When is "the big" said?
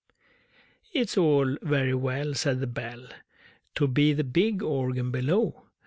4.13-4.63